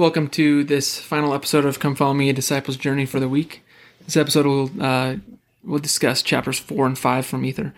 Welcome 0.00 0.28
to 0.28 0.64
this 0.64 0.98
final 0.98 1.34
episode 1.34 1.66
of 1.66 1.78
Come 1.78 1.94
Follow 1.94 2.14
Me, 2.14 2.30
a 2.30 2.32
Disciple's 2.32 2.78
Journey 2.78 3.04
for 3.04 3.20
the 3.20 3.28
week. 3.28 3.62
This 4.06 4.16
episode 4.16 4.46
will 4.46 4.70
uh, 4.82 5.16
will 5.62 5.78
discuss 5.78 6.22
chapters 6.22 6.58
four 6.58 6.86
and 6.86 6.98
five 6.98 7.26
from 7.26 7.44
Ether. 7.44 7.74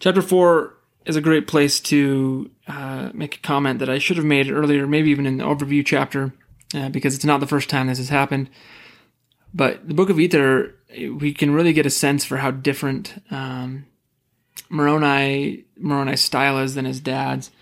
Chapter 0.00 0.22
four 0.22 0.74
is 1.06 1.14
a 1.14 1.20
great 1.20 1.46
place 1.46 1.78
to 1.78 2.50
uh, 2.66 3.10
make 3.14 3.36
a 3.36 3.38
comment 3.38 3.78
that 3.78 3.88
I 3.88 3.98
should 3.98 4.16
have 4.16 4.26
made 4.26 4.50
earlier, 4.50 4.88
maybe 4.88 5.10
even 5.10 5.24
in 5.24 5.36
the 5.36 5.44
overview 5.44 5.86
chapter, 5.86 6.32
uh, 6.74 6.88
because 6.88 7.14
it's 7.14 7.24
not 7.24 7.38
the 7.38 7.46
first 7.46 7.70
time 7.70 7.86
this 7.86 7.98
has 7.98 8.08
happened. 8.08 8.50
But 9.54 9.86
the 9.86 9.94
Book 9.94 10.10
of 10.10 10.18
Ether, 10.18 10.74
we 10.90 11.32
can 11.32 11.52
really 11.52 11.72
get 11.72 11.86
a 11.86 11.90
sense 11.90 12.24
for 12.24 12.38
how 12.38 12.50
different 12.50 13.22
um, 13.30 13.86
Moroni 14.68 15.62
Moroni's 15.78 16.22
style 16.22 16.58
is 16.58 16.74
than 16.74 16.86
his 16.86 16.98
dad's. 16.98 17.52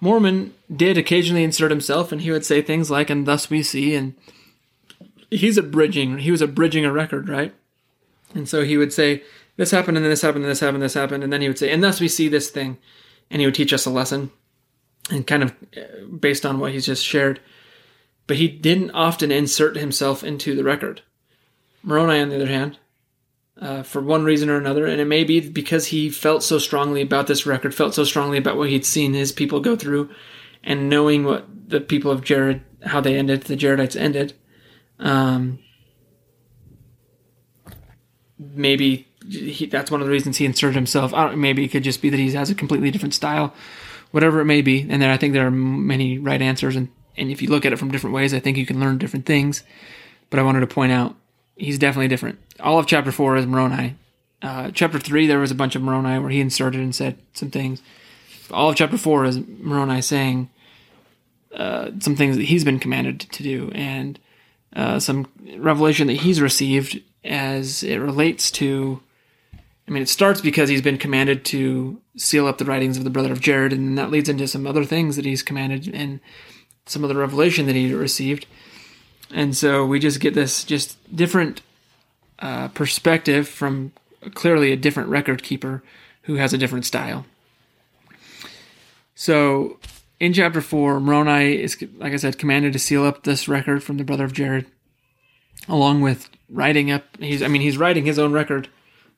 Mormon 0.00 0.54
did 0.74 0.96
occasionally 0.96 1.44
insert 1.44 1.70
himself, 1.70 2.12
and 2.12 2.20
he 2.20 2.30
would 2.30 2.44
say 2.44 2.62
things 2.62 2.90
like, 2.90 3.10
"And 3.10 3.26
thus 3.26 3.50
we 3.50 3.62
see," 3.62 3.94
and 3.94 4.14
he's 5.30 5.58
abridging. 5.58 6.18
He 6.18 6.30
was 6.30 6.42
abridging 6.42 6.84
a 6.84 6.92
record, 6.92 7.28
right? 7.28 7.54
And 8.34 8.48
so 8.48 8.62
he 8.62 8.76
would 8.76 8.92
say, 8.92 9.22
"This 9.56 9.70
happened, 9.70 9.96
and 9.96 10.04
then 10.04 10.10
this 10.10 10.22
happened, 10.22 10.44
and 10.44 10.50
this 10.50 10.60
happened, 10.60 10.82
this 10.82 10.94
happened," 10.94 11.24
and 11.24 11.32
then 11.32 11.40
he 11.40 11.48
would 11.48 11.58
say, 11.58 11.70
"And 11.70 11.82
thus 11.82 12.00
we 12.00 12.08
see 12.08 12.28
this 12.28 12.50
thing," 12.50 12.78
and 13.30 13.40
he 13.40 13.46
would 13.46 13.54
teach 13.54 13.72
us 13.72 13.86
a 13.86 13.90
lesson, 13.90 14.30
and 15.10 15.26
kind 15.26 15.42
of 15.42 15.54
uh, 15.76 16.04
based 16.20 16.46
on 16.46 16.58
what 16.58 16.72
he's 16.72 16.86
just 16.86 17.04
shared. 17.04 17.40
But 18.26 18.36
he 18.36 18.46
didn't 18.46 18.90
often 18.90 19.32
insert 19.32 19.76
himself 19.76 20.22
into 20.22 20.54
the 20.54 20.64
record. 20.64 21.02
Moroni, 21.82 22.20
on 22.20 22.28
the 22.28 22.36
other 22.36 22.46
hand, 22.46 22.78
uh, 23.60 23.82
for 23.82 24.00
one 24.00 24.24
reason 24.24 24.48
or 24.48 24.56
another, 24.56 24.86
and 24.86 25.00
it 25.00 25.06
may 25.06 25.24
be 25.24 25.40
because 25.40 25.86
he 25.86 26.10
felt 26.10 26.42
so 26.42 26.58
strongly 26.58 27.02
about 27.02 27.26
this 27.26 27.46
record, 27.46 27.74
felt 27.74 27.94
so 27.94 28.04
strongly 28.04 28.38
about 28.38 28.56
what 28.56 28.68
he'd 28.68 28.84
seen 28.84 29.14
his 29.14 29.32
people 29.32 29.60
go 29.60 29.74
through, 29.76 30.08
and 30.62 30.88
knowing 30.88 31.24
what 31.24 31.46
the 31.68 31.80
people 31.80 32.10
of 32.10 32.22
Jared, 32.22 32.62
how 32.84 33.00
they 33.00 33.16
ended, 33.16 33.42
the 33.42 33.56
Jaredites 33.56 33.96
ended. 33.96 34.34
Um, 35.00 35.58
maybe 38.38 39.08
he, 39.28 39.66
that's 39.66 39.90
one 39.90 40.00
of 40.00 40.06
the 40.06 40.12
reasons 40.12 40.36
he 40.36 40.44
inserted 40.44 40.76
himself. 40.76 41.12
maybe 41.34 41.64
it 41.64 41.68
could 41.68 41.84
just 41.84 42.00
be 42.00 42.10
that 42.10 42.16
he 42.18 42.30
has 42.32 42.50
a 42.50 42.54
completely 42.54 42.90
different 42.90 43.14
style, 43.14 43.54
whatever 44.12 44.40
it 44.40 44.44
may 44.44 44.62
be. 44.62 44.86
And 44.88 45.02
then 45.02 45.10
I 45.10 45.16
think 45.16 45.32
there 45.32 45.46
are 45.46 45.50
many 45.50 46.18
right 46.18 46.40
answers, 46.40 46.76
and 46.76 46.88
and 47.16 47.32
if 47.32 47.42
you 47.42 47.48
look 47.48 47.66
at 47.66 47.72
it 47.72 47.78
from 47.78 47.90
different 47.90 48.14
ways, 48.14 48.32
I 48.32 48.38
think 48.38 48.56
you 48.56 48.66
can 48.66 48.78
learn 48.78 48.98
different 48.98 49.26
things. 49.26 49.64
But 50.30 50.38
I 50.38 50.44
wanted 50.44 50.60
to 50.60 50.68
point 50.68 50.92
out 50.92 51.16
he's 51.56 51.78
definitely 51.78 52.06
different. 52.06 52.38
All 52.60 52.78
of 52.78 52.86
chapter 52.86 53.12
four 53.12 53.36
is 53.36 53.46
Moroni. 53.46 53.94
Uh, 54.42 54.70
chapter 54.72 54.98
three, 54.98 55.26
there 55.26 55.38
was 55.38 55.50
a 55.50 55.56
bunch 55.56 55.76
of 55.76 55.82
Moroni 55.82 56.18
where 56.18 56.30
he 56.30 56.40
inserted 56.40 56.80
and 56.80 56.94
said 56.94 57.18
some 57.32 57.50
things. 57.50 57.82
All 58.50 58.70
of 58.70 58.76
chapter 58.76 58.96
four 58.96 59.24
is 59.24 59.38
Moroni 59.38 60.00
saying 60.02 60.50
uh, 61.54 61.90
some 62.00 62.16
things 62.16 62.36
that 62.36 62.44
he's 62.46 62.64
been 62.64 62.78
commanded 62.78 63.20
to 63.20 63.42
do 63.42 63.70
and 63.74 64.18
uh, 64.74 64.98
some 64.98 65.28
revelation 65.56 66.06
that 66.08 66.20
he's 66.20 66.40
received 66.40 67.02
as 67.24 67.82
it 67.82 67.98
relates 67.98 68.50
to. 68.52 69.00
I 69.86 69.90
mean, 69.90 70.02
it 70.02 70.08
starts 70.08 70.40
because 70.40 70.68
he's 70.68 70.82
been 70.82 70.98
commanded 70.98 71.44
to 71.46 72.00
seal 72.16 72.46
up 72.46 72.58
the 72.58 72.64
writings 72.64 72.98
of 72.98 73.04
the 73.04 73.10
brother 73.10 73.32
of 73.32 73.40
Jared, 73.40 73.72
and 73.72 73.96
that 73.96 74.10
leads 74.10 74.28
into 74.28 74.46
some 74.46 74.66
other 74.66 74.84
things 74.84 75.16
that 75.16 75.24
he's 75.24 75.42
commanded 75.42 75.88
and 75.94 76.20
some 76.86 77.04
of 77.04 77.08
the 77.08 77.16
revelation 77.16 77.66
that 77.66 77.74
he 77.74 77.92
received. 77.94 78.46
And 79.32 79.56
so 79.56 79.86
we 79.86 79.98
just 79.98 80.20
get 80.20 80.34
this 80.34 80.64
just 80.64 80.98
different 81.14 81.62
uh, 82.38 82.68
perspective 82.68 83.48
from 83.48 83.92
clearly 84.34 84.72
a 84.72 84.76
different 84.76 85.08
record 85.08 85.42
keeper 85.42 85.82
who 86.22 86.34
has 86.34 86.52
a 86.52 86.58
different 86.58 86.84
style. 86.84 87.26
So 89.14 89.78
in 90.20 90.32
chapter 90.32 90.60
four, 90.60 91.00
Moroni 91.00 91.60
is, 91.60 91.76
like 91.96 92.12
I 92.12 92.16
said, 92.16 92.38
commanded 92.38 92.72
to 92.72 92.78
seal 92.78 93.04
up 93.04 93.22
this 93.24 93.48
record 93.48 93.82
from 93.82 93.96
the 93.96 94.04
brother 94.04 94.24
of 94.24 94.32
Jared, 94.32 94.66
along 95.68 96.00
with 96.02 96.30
writing 96.48 96.90
up. 96.90 97.04
He's, 97.18 97.42
I 97.42 97.48
mean, 97.48 97.62
he's 97.62 97.78
writing 97.78 98.06
his 98.06 98.18
own 98.18 98.32
record 98.32 98.68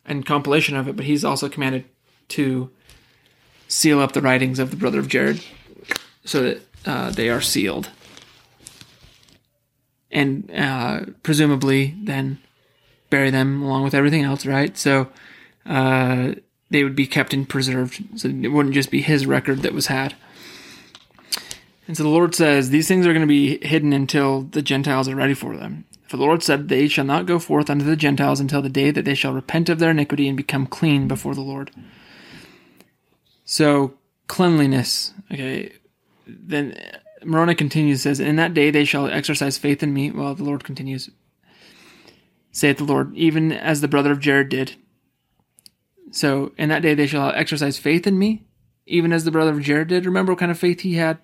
and 0.05 0.25
compilation 0.25 0.77
of 0.77 0.89
it, 0.89 0.97
but 0.97 1.05
he's 1.05 1.25
also 1.25 1.49
commanded 1.49 1.85
to 2.29 2.71
seal 3.69 4.01
up 4.01 4.13
the 4.13 4.23
writings 4.23 4.59
of 4.59 4.71
the 4.71 4.77
brother 4.77 4.99
of 4.99 5.09
Jared, 5.09 5.45
so 6.25 6.43
that 6.43 6.63
uh, 6.87 7.11
they 7.11 7.29
are 7.29 7.41
sealed 7.41 7.91
and 10.11 10.51
uh, 10.51 11.01
presumably 11.23 11.95
then 12.03 12.39
bury 13.11 13.31
them 13.31 13.63
along 13.63 13.85
with 13.85 13.95
everything 13.95 14.25
else, 14.25 14.47
right? 14.47 14.77
So 14.79 15.09
uh, 15.67 16.35
they 16.71 16.85
would 16.85 16.97
be 16.97 17.07
kept 17.07 17.35
and 17.35 17.49
preserved. 17.49 18.03
So 18.17 18.29
it 18.29 18.49
wouldn't 18.49 18.75
just 18.75 18.91
be 18.91 19.03
his 19.03 19.27
record 19.27 19.63
that 19.63 19.75
was 19.75 19.89
had. 19.89 20.15
And 21.87 21.97
so 21.97 22.05
the 22.05 22.09
Lord 22.09 22.35
says, 22.35 22.71
These 22.71 22.87
things 22.87 23.07
are 23.07 23.13
going 23.13 23.21
to 23.23 23.27
be 23.27 23.59
hidden 23.67 23.93
until 23.93 24.43
the 24.43 24.63
Gentiles 24.63 25.09
are 25.09 25.17
ready 25.17 25.35
for 25.35 25.57
them. 25.57 25.85
For 26.07 26.17
the 26.17 26.23
Lord 26.23 26.43
said, 26.43 26.69
They 26.69 26.87
shall 26.87 27.05
not 27.05 27.27
go 27.27 27.39
forth 27.39 27.69
unto 27.69 27.85
the 27.85 27.97
Gentiles 27.97 28.41
until 28.41 28.63
the 28.63 28.69
day 28.69 28.91
that 28.91 29.05
they 29.05 29.15
shall 29.15 29.33
repent 29.33 29.69
of 29.69 29.81
their 29.81 29.91
iniquity 29.91 30.29
and 30.29 30.37
become 30.37 30.67
clean 30.67 31.09
before 31.09 31.35
the 31.35 31.41
Lord. 31.41 31.73
So, 33.45 33.95
cleanliness, 34.29 35.13
okay, 35.33 35.73
then 36.29 36.77
Moroni 37.25 37.55
continues, 37.55 38.03
says, 38.03 38.21
In 38.21 38.37
that 38.37 38.55
day 38.55 38.71
they 38.71 38.85
shall 38.85 39.09
exercise 39.09 39.59
faith 39.59 39.83
in 39.83 39.93
me. 39.93 40.11
Well, 40.11 40.35
the 40.35 40.45
Lord 40.45 40.63
continues, 40.63 41.11
saith 42.53 42.79
the 42.79 42.85
Lord, 42.85 43.15
even 43.15 43.53
as 43.53 43.81
the 43.81 43.89
brother 43.89 44.13
of 44.13 44.21
Jared 44.21 44.49
did. 44.49 44.77
So, 46.11 46.53
in 46.59 46.69
that 46.71 46.83
day 46.83 46.95
they 46.95 47.07
shall 47.07 47.31
exercise 47.31 47.79
faith 47.79 48.07
in 48.07 48.19
me, 48.19 48.45
even 48.87 49.13
as 49.13 49.25
the 49.25 49.31
brother 49.31 49.53
of 49.53 49.63
Jared 49.63 49.89
did. 49.89 50.07
Remember 50.07 50.33
what 50.33 50.41
kind 50.41 50.51
of 50.51 50.59
faith 50.59 50.81
he 50.81 50.95
had? 50.95 51.19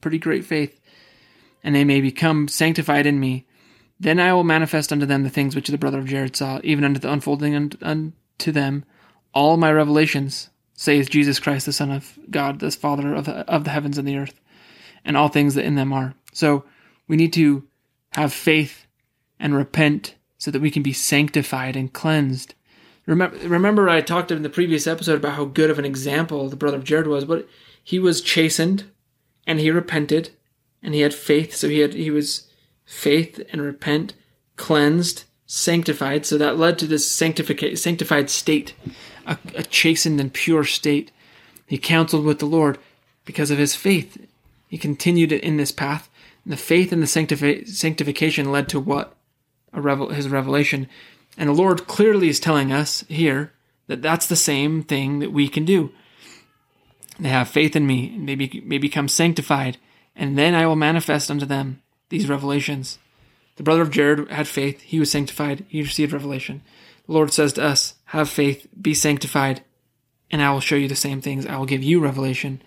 Pretty 0.00 0.18
great 0.18 0.44
faith. 0.44 0.80
And 1.62 1.74
they 1.74 1.84
may 1.84 2.00
become 2.00 2.48
sanctified 2.48 3.06
in 3.06 3.20
me. 3.20 3.46
Then 4.00 4.20
I 4.20 4.32
will 4.32 4.44
manifest 4.44 4.92
unto 4.92 5.06
them 5.06 5.24
the 5.24 5.30
things 5.30 5.54
which 5.54 5.68
the 5.68 5.76
brother 5.76 5.98
of 5.98 6.06
Jared 6.06 6.36
saw, 6.36 6.60
even 6.62 6.84
unto 6.84 7.00
the 7.00 7.12
unfolding 7.12 7.54
unto 7.82 8.52
them 8.52 8.84
all 9.34 9.56
my 9.56 9.70
revelations, 9.70 10.50
saith 10.74 11.10
Jesus 11.10 11.40
Christ, 11.40 11.66
the 11.66 11.72
Son 11.72 11.90
of 11.90 12.18
God, 12.30 12.60
the 12.60 12.70
Father 12.70 13.14
of 13.14 13.24
the, 13.24 13.32
of 13.50 13.64
the 13.64 13.70
heavens 13.70 13.98
and 13.98 14.06
the 14.06 14.16
earth 14.16 14.40
and 15.04 15.16
all 15.16 15.28
things 15.28 15.54
that 15.54 15.64
in 15.64 15.74
them 15.74 15.92
are. 15.92 16.14
So 16.32 16.64
we 17.06 17.16
need 17.16 17.32
to 17.34 17.66
have 18.12 18.32
faith 18.32 18.86
and 19.38 19.54
repent 19.54 20.14
so 20.38 20.50
that 20.50 20.62
we 20.62 20.70
can 20.70 20.82
be 20.82 20.92
sanctified 20.92 21.76
and 21.76 21.92
cleansed. 21.92 22.54
Remember, 23.06 23.36
remember 23.48 23.88
I 23.88 24.00
talked 24.00 24.30
in 24.30 24.42
the 24.42 24.48
previous 24.48 24.86
episode 24.86 25.16
about 25.16 25.34
how 25.34 25.44
good 25.44 25.70
of 25.70 25.78
an 25.78 25.84
example 25.84 26.48
the 26.48 26.56
brother 26.56 26.76
of 26.76 26.84
Jared 26.84 27.06
was, 27.06 27.24
but 27.24 27.48
he 27.82 27.98
was 27.98 28.20
chastened 28.20 28.84
and 29.46 29.60
he 29.60 29.70
repented 29.70 30.30
and 30.82 30.94
he 30.94 31.00
had 31.00 31.14
faith. 31.14 31.54
So 31.54 31.68
he 31.68 31.80
had, 31.80 31.94
he 31.94 32.10
was 32.10 32.48
faith 32.84 33.40
and 33.50 33.60
repent, 33.62 34.14
cleansed, 34.56 35.24
sanctified. 35.46 36.26
So 36.26 36.38
that 36.38 36.58
led 36.58 36.78
to 36.78 36.86
this 36.86 37.10
sanctified, 37.10 37.78
sanctified 37.78 38.30
state, 38.30 38.74
a, 39.26 39.38
a 39.54 39.62
chastened 39.62 40.20
and 40.20 40.32
pure 40.32 40.64
state. 40.64 41.10
He 41.66 41.78
counseled 41.78 42.24
with 42.24 42.38
the 42.38 42.46
Lord 42.46 42.78
because 43.24 43.50
of 43.50 43.58
his 43.58 43.74
faith 43.74 44.18
he 44.68 44.78
continued 44.78 45.32
in 45.32 45.56
this 45.56 45.72
path. 45.72 46.08
And 46.44 46.52
the 46.52 46.58
faith 46.58 46.92
and 46.92 47.02
the 47.02 47.06
sanctifi- 47.06 47.66
sanctification 47.66 48.52
led 48.52 48.68
to 48.68 48.78
what? 48.78 49.16
Revel- 49.72 50.10
his 50.10 50.28
revelation. 50.28 50.88
And 51.36 51.48
the 51.48 51.54
Lord 51.54 51.86
clearly 51.86 52.28
is 52.28 52.40
telling 52.40 52.72
us 52.72 53.04
here 53.08 53.52
that 53.86 54.02
that's 54.02 54.26
the 54.26 54.36
same 54.36 54.82
thing 54.82 55.18
that 55.20 55.32
we 55.32 55.48
can 55.48 55.64
do. 55.64 55.92
They 57.18 57.28
have 57.28 57.48
faith 57.48 57.74
in 57.74 57.86
me, 57.86 58.14
and 58.14 58.28
they 58.28 58.34
be- 58.34 58.62
may 58.64 58.78
become 58.78 59.08
sanctified, 59.08 59.78
and 60.14 60.38
then 60.38 60.54
I 60.54 60.66
will 60.66 60.76
manifest 60.76 61.30
unto 61.30 61.46
them 61.46 61.82
these 62.08 62.28
revelations. 62.28 62.98
The 63.56 63.62
brother 63.62 63.82
of 63.82 63.90
Jared 63.90 64.30
had 64.30 64.46
faith, 64.46 64.80
he 64.82 65.00
was 65.00 65.10
sanctified, 65.10 65.64
he 65.68 65.82
received 65.82 66.12
revelation. 66.12 66.62
The 67.06 67.12
Lord 67.12 67.32
says 67.32 67.54
to 67.54 67.64
us, 67.64 67.94
Have 68.06 68.28
faith, 68.28 68.68
be 68.80 68.94
sanctified, 68.94 69.62
and 70.30 70.42
I 70.42 70.52
will 70.52 70.60
show 70.60 70.76
you 70.76 70.88
the 70.88 70.94
same 70.94 71.20
things. 71.20 71.44
I 71.46 71.56
will 71.56 71.66
give 71.66 71.82
you 71.82 72.00
revelation. 72.00 72.62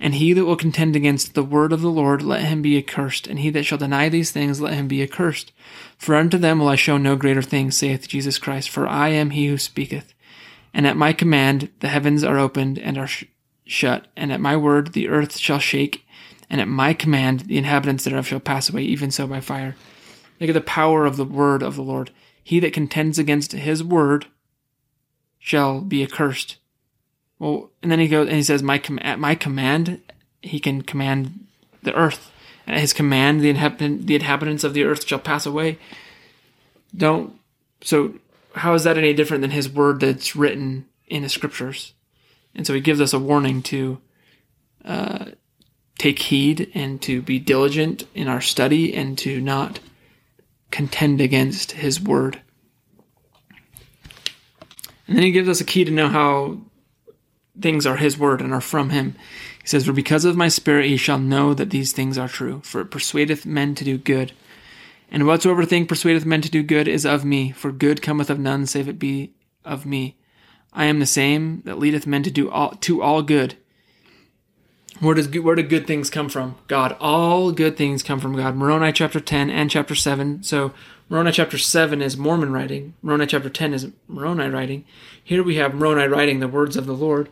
And 0.00 0.14
he 0.14 0.32
that 0.32 0.44
will 0.44 0.56
contend 0.56 0.94
against 0.94 1.34
the 1.34 1.42
word 1.42 1.72
of 1.72 1.80
the 1.80 1.90
Lord, 1.90 2.22
let 2.22 2.42
him 2.42 2.62
be 2.62 2.78
accursed. 2.78 3.26
And 3.26 3.40
he 3.40 3.50
that 3.50 3.64
shall 3.64 3.78
deny 3.78 4.08
these 4.08 4.30
things, 4.30 4.60
let 4.60 4.74
him 4.74 4.86
be 4.86 5.02
accursed. 5.02 5.52
For 5.96 6.14
unto 6.14 6.38
them 6.38 6.60
will 6.60 6.68
I 6.68 6.76
show 6.76 6.98
no 6.98 7.16
greater 7.16 7.42
things, 7.42 7.76
saith 7.76 8.08
Jesus 8.08 8.38
Christ. 8.38 8.70
For 8.70 8.86
I 8.86 9.08
am 9.08 9.30
he 9.30 9.48
who 9.48 9.58
speaketh. 9.58 10.14
And 10.72 10.86
at 10.86 10.96
my 10.96 11.12
command 11.12 11.70
the 11.80 11.88
heavens 11.88 12.22
are 12.22 12.38
opened 12.38 12.78
and 12.78 12.96
are 12.96 13.08
sh- 13.08 13.24
shut. 13.64 14.06
And 14.16 14.32
at 14.32 14.40
my 14.40 14.56
word 14.56 14.92
the 14.92 15.08
earth 15.08 15.36
shall 15.36 15.58
shake. 15.58 16.04
And 16.48 16.60
at 16.60 16.68
my 16.68 16.94
command 16.94 17.40
the 17.40 17.58
inhabitants 17.58 18.04
thereof 18.04 18.28
shall 18.28 18.40
pass 18.40 18.70
away, 18.70 18.82
even 18.82 19.10
so 19.10 19.26
by 19.26 19.40
fire. 19.40 19.74
Look 20.40 20.50
at 20.50 20.54
the 20.54 20.60
power 20.60 21.04
of 21.04 21.16
the 21.16 21.24
word 21.24 21.62
of 21.62 21.74
the 21.74 21.82
Lord. 21.82 22.12
He 22.42 22.60
that 22.60 22.72
contends 22.72 23.18
against 23.18 23.52
his 23.52 23.82
word 23.82 24.26
shall 25.38 25.80
be 25.80 26.02
accursed. 26.02 26.56
Well, 27.38 27.70
and 27.82 27.90
then 27.90 28.00
he 28.00 28.08
goes 28.08 28.26
and 28.26 28.36
he 28.36 28.42
says, 28.42 28.62
"My 28.62 28.78
com- 28.78 28.98
at 29.02 29.18
my 29.18 29.34
command, 29.34 30.00
he 30.42 30.58
can 30.60 30.82
command 30.82 31.46
the 31.82 31.94
earth. 31.94 32.30
At 32.66 32.80
his 32.80 32.92
command, 32.92 33.40
the 33.40 33.50
inhabitant 33.50 34.06
the 34.06 34.14
inhabitants 34.14 34.64
of 34.64 34.74
the 34.74 34.84
earth 34.84 35.06
shall 35.06 35.18
pass 35.18 35.46
away." 35.46 35.78
Don't. 36.96 37.38
So, 37.80 38.14
how 38.54 38.74
is 38.74 38.84
that 38.84 38.98
any 38.98 39.12
different 39.14 39.42
than 39.42 39.50
his 39.50 39.68
word 39.68 40.00
that's 40.00 40.34
written 40.34 40.86
in 41.06 41.22
the 41.22 41.28
scriptures? 41.28 41.92
And 42.54 42.66
so 42.66 42.74
he 42.74 42.80
gives 42.80 43.00
us 43.00 43.12
a 43.12 43.18
warning 43.18 43.62
to 43.64 44.00
uh, 44.84 45.26
take 45.98 46.18
heed 46.18 46.70
and 46.74 47.00
to 47.02 47.22
be 47.22 47.38
diligent 47.38 48.04
in 48.14 48.28
our 48.28 48.40
study 48.40 48.94
and 48.94 49.16
to 49.18 49.40
not 49.40 49.80
contend 50.70 51.20
against 51.20 51.72
his 51.72 52.00
word. 52.00 52.40
And 55.06 55.16
then 55.16 55.24
he 55.24 55.32
gives 55.32 55.48
us 55.48 55.60
a 55.60 55.64
key 55.64 55.84
to 55.84 55.90
know 55.90 56.08
how 56.08 56.58
things 57.60 57.86
are 57.86 57.96
his 57.96 58.18
word 58.18 58.40
and 58.40 58.52
are 58.52 58.60
from 58.60 58.90
him. 58.90 59.14
He 59.62 59.68
says, 59.68 59.86
For 59.86 59.92
because 59.92 60.24
of 60.24 60.36
my 60.36 60.48
spirit 60.48 60.88
ye 60.88 60.96
shall 60.96 61.18
know 61.18 61.54
that 61.54 61.70
these 61.70 61.92
things 61.92 62.18
are 62.18 62.28
true, 62.28 62.60
for 62.64 62.80
it 62.80 62.90
persuadeth 62.90 63.46
men 63.46 63.74
to 63.76 63.84
do 63.84 63.98
good. 63.98 64.32
And 65.10 65.26
whatsoever 65.26 65.64
thing 65.64 65.86
persuadeth 65.86 66.26
men 66.26 66.42
to 66.42 66.50
do 66.50 66.62
good 66.62 66.86
is 66.88 67.06
of 67.06 67.24
me, 67.24 67.52
for 67.52 67.72
good 67.72 68.02
cometh 68.02 68.30
of 68.30 68.38
none 68.38 68.66
save 68.66 68.88
it 68.88 68.98
be 68.98 69.32
of 69.64 69.86
me. 69.86 70.16
I 70.72 70.84
am 70.84 70.98
the 70.98 71.06
same 71.06 71.62
that 71.64 71.78
leadeth 71.78 72.06
men 72.06 72.22
to 72.24 72.30
do 72.30 72.50
all 72.50 72.70
to 72.72 73.02
all 73.02 73.22
good. 73.22 73.56
Where 75.00 75.14
does 75.14 75.28
where 75.28 75.54
do 75.54 75.62
good 75.62 75.86
things 75.86 76.10
come 76.10 76.28
from? 76.28 76.56
God. 76.66 76.96
All 77.00 77.52
good 77.52 77.76
things 77.76 78.02
come 78.02 78.20
from 78.20 78.36
God. 78.36 78.56
Moroni 78.56 78.92
chapter 78.92 79.20
ten 79.20 79.48
and 79.48 79.70
chapter 79.70 79.94
seven. 79.94 80.42
So 80.42 80.72
Moroni 81.08 81.32
chapter 81.32 81.56
seven 81.56 82.02
is 82.02 82.16
Mormon 82.16 82.52
writing. 82.52 82.94
Moroni 83.00 83.26
chapter 83.26 83.48
ten 83.48 83.72
is 83.72 83.88
Moroni 84.08 84.48
writing. 84.48 84.84
Here 85.22 85.42
we 85.42 85.56
have 85.56 85.74
Moroni 85.74 86.06
writing 86.06 86.40
the 86.40 86.48
words 86.48 86.76
of 86.76 86.86
the 86.86 86.94
Lord. 86.94 87.28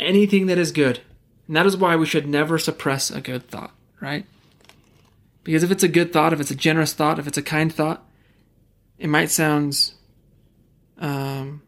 Anything 0.00 0.46
that 0.46 0.58
is 0.58 0.72
good, 0.72 1.00
and 1.46 1.56
that 1.56 1.66
is 1.66 1.76
why 1.76 1.96
we 1.96 2.06
should 2.06 2.26
never 2.26 2.58
suppress 2.58 3.10
a 3.10 3.20
good 3.20 3.48
thought, 3.48 3.72
right? 4.00 4.24
Because 5.44 5.62
if 5.62 5.70
it's 5.70 5.82
a 5.82 5.88
good 5.88 6.12
thought, 6.12 6.32
if 6.32 6.40
it's 6.40 6.50
a 6.50 6.54
generous 6.56 6.92
thought, 6.92 7.18
if 7.18 7.26
it's 7.26 7.38
a 7.38 7.42
kind 7.42 7.72
thought, 7.72 8.04
it 8.98 9.08
might 9.08 9.30
sound 9.30 9.92
um, 10.98 11.62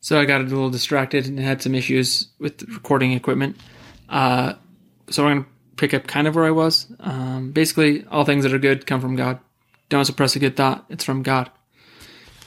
so 0.00 0.20
I 0.20 0.24
got 0.24 0.40
a 0.40 0.44
little 0.44 0.70
distracted 0.70 1.26
and 1.26 1.38
had 1.38 1.62
some 1.62 1.74
issues 1.74 2.28
with 2.38 2.62
recording 2.68 3.12
equipment. 3.12 3.56
Uh, 4.08 4.54
so 5.10 5.26
I'm 5.26 5.32
going 5.32 5.44
to 5.44 5.50
pick 5.76 5.94
up 5.94 6.06
kind 6.06 6.26
of 6.26 6.34
where 6.34 6.44
I 6.44 6.50
was. 6.50 6.86
Um, 7.00 7.52
basically, 7.52 8.04
all 8.06 8.24
things 8.24 8.44
that 8.44 8.54
are 8.54 8.58
good 8.58 8.86
come 8.86 9.00
from 9.00 9.16
God. 9.16 9.40
Don't 9.88 10.04
suppress 10.04 10.36
a 10.36 10.38
good 10.38 10.56
thought, 10.56 10.86
it's 10.88 11.04
from 11.04 11.22
God. 11.22 11.50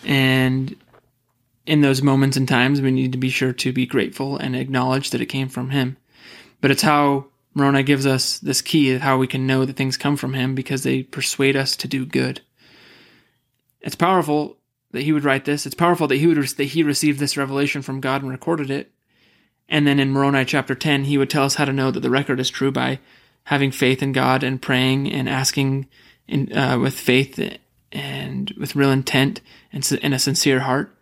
And 0.05 0.75
in 1.65 1.81
those 1.81 2.01
moments 2.01 2.37
and 2.37 2.47
times, 2.47 2.81
we 2.81 2.91
need 2.91 3.11
to 3.11 3.17
be 3.17 3.29
sure 3.29 3.53
to 3.53 3.73
be 3.73 3.85
grateful 3.85 4.37
and 4.37 4.55
acknowledge 4.55 5.09
that 5.09 5.21
it 5.21 5.25
came 5.27 5.49
from 5.49 5.71
Him. 5.71 5.97
But 6.61 6.71
it's 6.71 6.83
how 6.83 7.25
Moroni 7.55 7.83
gives 7.83 8.05
us 8.05 8.37
this 8.39 8.61
key 8.61 8.93
of 8.93 9.01
how 9.01 9.17
we 9.17 9.27
can 9.27 9.47
know 9.47 9.63
that 9.63 9.77
things 9.77 9.95
come 9.95 10.17
from 10.17 10.33
him 10.33 10.53
because 10.55 10.83
they 10.83 11.03
persuade 11.03 11.55
us 11.55 11.77
to 11.77 11.87
do 11.87 12.05
good. 12.05 12.41
It's 13.79 13.95
powerful 13.95 14.57
that 14.91 15.03
he 15.03 15.13
would 15.13 15.23
write 15.23 15.45
this. 15.45 15.65
It's 15.65 15.73
powerful 15.73 16.07
that 16.07 16.17
he 16.17 16.27
would 16.27 16.37
that 16.37 16.63
he 16.65 16.83
received 16.83 17.19
this 17.19 17.37
revelation 17.37 17.81
from 17.81 18.01
God 18.01 18.21
and 18.21 18.29
recorded 18.29 18.69
it. 18.69 18.91
And 19.69 19.87
then 19.87 19.99
in 19.99 20.11
Moroni 20.11 20.43
chapter 20.43 20.75
10, 20.75 21.05
he 21.05 21.17
would 21.17 21.29
tell 21.29 21.45
us 21.45 21.55
how 21.55 21.65
to 21.65 21.73
know 21.73 21.91
that 21.91 22.01
the 22.01 22.09
record 22.09 22.39
is 22.39 22.49
true 22.49 22.71
by 22.71 22.99
having 23.45 23.71
faith 23.71 24.03
in 24.03 24.11
God 24.11 24.43
and 24.43 24.61
praying 24.61 25.11
and 25.11 25.29
asking 25.29 25.87
in, 26.27 26.55
uh, 26.55 26.77
with 26.77 26.93
faith 26.93 27.39
and 27.91 28.53
with 28.59 28.75
real 28.75 28.91
intent 28.91 29.41
and 29.71 29.89
in 30.01 30.13
a 30.13 30.19
sincere 30.19 30.61
heart. 30.61 30.95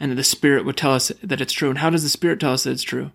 And 0.00 0.10
that 0.10 0.16
the 0.16 0.24
Spirit 0.24 0.64
would 0.64 0.76
tell 0.76 0.92
us 0.92 1.12
that 1.22 1.40
it's 1.40 1.52
true. 1.52 1.70
And 1.70 1.78
how 1.78 1.90
does 1.90 2.02
the 2.02 2.08
Spirit 2.08 2.40
tell 2.40 2.52
us 2.52 2.64
that 2.64 2.72
it's 2.72 2.82
true? 2.82 3.12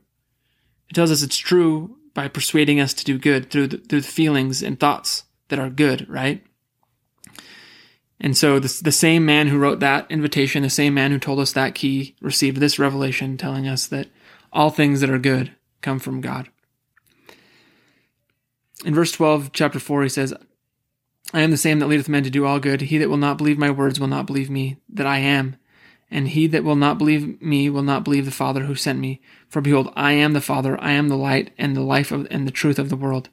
It 0.89 0.93
tells 0.93 1.11
us 1.11 1.21
it's 1.21 1.37
true 1.37 1.97
by 2.13 2.27
persuading 2.27 2.79
us 2.79 2.93
to 2.93 3.05
do 3.05 3.17
good 3.17 3.51
through 3.51 3.67
the, 3.67 3.77
through 3.77 4.01
the 4.01 4.07
feelings 4.07 4.63
and 4.63 4.79
thoughts 4.79 5.23
that 5.49 5.59
are 5.59 5.69
good, 5.69 6.07
right? 6.09 6.43
And 8.19 8.35
so 8.35 8.59
the, 8.59 8.79
the 8.83 8.91
same 8.91 9.25
man 9.25 9.47
who 9.47 9.59
wrote 9.59 9.79
that 9.81 10.09
invitation, 10.09 10.63
the 10.63 10.69
same 10.69 10.93
man 10.93 11.11
who 11.11 11.19
told 11.19 11.39
us 11.39 11.51
that 11.53 11.75
key, 11.75 12.15
received 12.21 12.57
this 12.57 12.79
revelation 12.79 13.37
telling 13.37 13.67
us 13.67 13.85
that 13.87 14.07
all 14.51 14.69
things 14.69 15.01
that 15.01 15.09
are 15.09 15.19
good 15.19 15.51
come 15.81 15.99
from 15.99 16.21
God. 16.21 16.49
In 18.85 18.93
verse 18.95 19.11
12, 19.11 19.51
chapter 19.53 19.79
4, 19.79 20.03
he 20.03 20.09
says, 20.09 20.33
I 21.33 21.41
am 21.41 21.51
the 21.51 21.57
same 21.57 21.79
that 21.79 21.87
leadeth 21.87 22.09
men 22.09 22.23
to 22.23 22.29
do 22.29 22.45
all 22.45 22.59
good. 22.59 22.81
He 22.81 22.97
that 22.97 23.09
will 23.09 23.17
not 23.17 23.37
believe 23.37 23.57
my 23.57 23.69
words 23.69 23.99
will 23.99 24.07
not 24.07 24.25
believe 24.25 24.49
me, 24.49 24.77
that 24.89 25.05
I 25.05 25.17
am. 25.17 25.57
And 26.09 26.29
he 26.29 26.47
that 26.47 26.63
will 26.63 26.75
not 26.75 26.97
believe 26.97 27.41
me 27.41 27.69
will 27.69 27.83
not 27.83 28.05
believe 28.05 28.25
the 28.25 28.31
Father 28.31 28.63
who 28.63 28.75
sent 28.75 28.99
me. 28.99 29.21
For 29.49 29.61
behold, 29.61 29.91
I 29.95 30.13
am 30.13 30.33
the 30.33 30.41
Father, 30.41 30.81
I 30.81 30.91
am 30.91 31.09
the 31.09 31.17
light 31.17 31.51
and 31.57 31.75
the 31.75 31.81
life 31.81 32.11
of, 32.11 32.27
and 32.31 32.47
the 32.47 32.51
truth 32.51 32.79
of 32.79 32.89
the 32.89 32.95
world. 32.95 33.29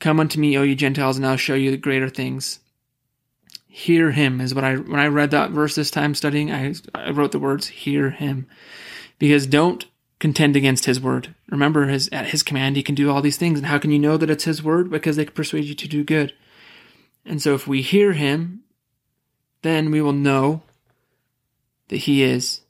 Come 0.00 0.20
unto 0.20 0.38
me, 0.38 0.58
O 0.58 0.62
ye 0.62 0.74
Gentiles, 0.74 1.16
and 1.16 1.26
I'll 1.26 1.36
show 1.36 1.54
you 1.54 1.70
the 1.70 1.78
greater 1.78 2.10
things. 2.10 2.60
Hear 3.66 4.10
him 4.10 4.40
is 4.40 4.54
what 4.54 4.62
I 4.62 4.76
when 4.76 5.00
I 5.00 5.06
read 5.06 5.30
that 5.30 5.50
verse 5.50 5.74
this 5.74 5.90
time 5.90 6.14
studying, 6.14 6.52
I 6.52 6.74
I 6.94 7.10
wrote 7.10 7.32
the 7.32 7.38
words 7.38 7.68
hear 7.68 8.10
him. 8.10 8.46
Because 9.18 9.46
don't 9.46 9.86
contend 10.24 10.56
against 10.56 10.86
his 10.86 10.98
word. 10.98 11.34
Remember 11.50 11.84
his 11.84 12.08
at 12.10 12.28
his 12.28 12.42
command 12.42 12.76
he 12.76 12.82
can 12.82 12.94
do 12.94 13.10
all 13.10 13.20
these 13.20 13.36
things. 13.36 13.58
And 13.58 13.68
how 13.68 13.76
can 13.78 13.90
you 13.90 13.98
know 13.98 14.16
that 14.16 14.30
it's 14.30 14.44
his 14.44 14.62
word? 14.62 14.90
Because 14.90 15.16
they 15.16 15.26
can 15.26 15.34
persuade 15.34 15.66
you 15.66 15.74
to 15.74 15.86
do 15.86 16.02
good. 16.02 16.32
And 17.26 17.42
so 17.42 17.52
if 17.52 17.66
we 17.66 17.82
hear 17.82 18.14
him 18.14 18.62
then 19.60 19.90
we 19.90 20.00
will 20.00 20.14
know 20.14 20.62
that 21.88 21.96
he 22.08 22.22
is, 22.22 22.62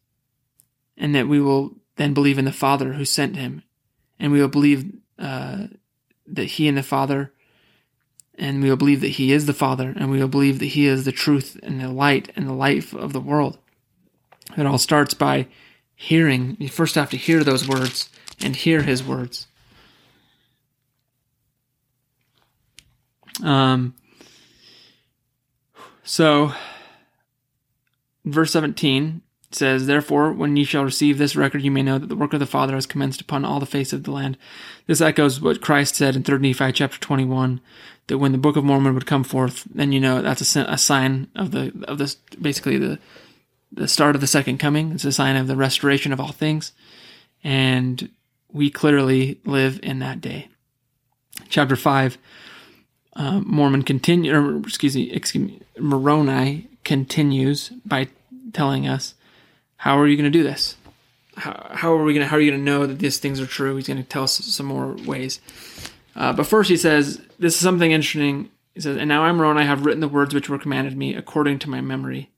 and 0.97 1.15
that 1.15 1.29
we 1.29 1.41
will 1.41 1.77
then 1.97 2.12
believe 2.15 2.39
in 2.39 2.45
the 2.45 2.53
Father 2.53 2.95
who 2.95 3.05
sent 3.05 3.37
him, 3.37 3.62
and 4.19 4.33
we 4.33 4.41
will 4.41 4.49
believe 4.49 4.93
uh, 5.19 5.69
that 6.27 6.45
he 6.45 6.67
and 6.67 6.77
the 6.77 6.83
Father, 6.83 7.33
and 8.37 8.62
we 8.62 8.69
will 8.69 8.77
believe 8.77 9.01
that 9.01 9.19
he 9.19 9.33
is 9.33 9.47
the 9.47 9.53
Father, 9.53 9.95
and 9.97 10.11
we 10.11 10.19
will 10.19 10.29
believe 10.29 10.59
that 10.59 10.67
he 10.67 10.87
is 10.87 11.05
the 11.05 11.12
truth 11.12 11.59
and 11.62 11.81
the 11.81 11.89
light 11.89 12.33
and 12.35 12.49
the 12.49 12.53
life 12.53 12.93
of 12.93 13.12
the 13.12 13.21
world. 13.21 13.59
It 14.56 14.67
all 14.67 14.79
starts 14.79 15.15
by 15.15 15.47
hearing. 15.96 16.56
You 16.58 16.69
first 16.69 16.94
have 16.94 17.11
to 17.11 17.17
hear 17.17 17.44
those 17.44 17.69
words 17.69 18.08
and 18.41 18.56
hear 18.56 18.82
his 18.82 19.03
words. 19.03 19.46
Um, 23.43 23.94
so 26.05 26.53
verse 28.24 28.53
17 28.53 29.22
says, 29.51 29.86
Therefore, 29.86 30.32
when 30.32 30.56
ye 30.56 30.65
shall 30.65 30.84
receive 30.84 31.19
this 31.19 31.36
record, 31.36 31.63
you 31.63 31.70
may 31.70 31.82
know 31.82 31.98
that 31.98 32.08
the 32.08 32.17
work 32.17 32.32
of 32.32 32.41
the 32.41 32.46
Father 32.46 32.74
has 32.74 32.86
commenced 32.86 33.20
upon 33.20 33.44
all 33.44 33.60
the 33.60 33.67
face 33.67 33.93
of 33.93 34.05
the 34.05 34.10
land. 34.10 34.36
This 34.86 35.01
echoes 35.01 35.41
what 35.41 35.63
Christ 35.63 35.94
said 35.94 36.17
in 36.17 36.22
3 36.22 36.39
Nephi 36.39 36.72
chapter 36.72 36.98
21, 36.98 37.60
that 38.06 38.19
when 38.19 38.32
the 38.32 38.39
Book 38.39 38.56
of 38.56 38.65
Mormon 38.65 38.94
would 38.94 39.06
come 39.06 39.24
forth, 39.24 39.65
then 39.72 39.93
you 39.93 40.01
know 40.01 40.22
that's 40.22 40.56
a, 40.56 40.63
a 40.63 40.79
sign 40.79 41.29
of 41.34 41.53
the, 41.53 41.72
of 41.86 41.98
this, 41.98 42.17
basically 42.41 42.79
the, 42.79 42.98
the 43.75 43.89
start 43.89 44.15
of 44.15 44.21
the 44.21 44.27
second 44.27 44.59
coming. 44.59 44.93
It's 44.93 45.05
a 45.05 45.13
sign 45.13 45.37
of 45.37 45.47
the 45.47 45.57
restoration 45.57 46.13
of 46.13 46.21
all 46.21 46.33
things. 46.33 46.73
And 47.43 48.11
we 48.53 48.71
clearly 48.71 49.41
live 49.45 49.81
in 49.83 49.99
that 49.99 50.21
day. 50.21 50.49
Chapter 51.49 51.77
5, 51.77 52.17
uh, 53.17 53.41
Mormon 53.41 53.83
continue, 53.83 54.35
or 54.35 54.59
excuse 54.59 54.95
me, 54.95 55.11
excuse 55.11 55.45
me, 55.45 55.61
Moroni 55.79 56.69
continues 56.85 57.71
by 57.85 58.09
telling 58.53 58.87
us, 58.87 59.15
how 59.77 59.99
are 59.99 60.07
you 60.07 60.17
going 60.17 60.31
to 60.31 60.39
do 60.39 60.45
this? 60.45 60.77
How, 61.37 61.71
how 61.73 61.93
are 61.95 62.05
we 62.05 62.15
going 62.15 62.25
to, 62.25 62.29
how 62.29 62.37
are 62.37 62.41
you 62.41 62.53
going 62.53 62.65
to 62.65 62.71
know 62.71 62.87
that 62.87 63.01
these 63.01 63.19
things 63.19 63.41
are 63.41 63.47
true? 63.47 63.75
He's 63.77 63.89
going 63.89 64.03
to 64.03 64.09
tell 64.09 64.23
us 64.23 64.37
some 64.37 64.67
more 64.67 64.93
ways. 65.05 65.41
Uh, 66.15 66.33
but 66.33 66.47
first 66.47 66.71
he 66.71 66.77
says, 66.77 67.21
this 67.41 67.55
is 67.55 67.61
something 67.61 67.91
interesting. 67.91 68.51
He 68.75 68.81
says, 68.81 68.97
and 68.97 69.09
now 69.09 69.25
I'm 69.25 69.37
Moroni, 69.37 69.61
I 69.61 69.65
have 69.65 69.85
written 69.85 70.01
the 70.01 70.09
words 70.09 70.33
which 70.33 70.49
were 70.49 70.59
commanded 70.59 70.97
me 70.97 71.15
according 71.15 71.59
to 71.61 71.71
my 71.71 71.81
memory. 71.81 72.31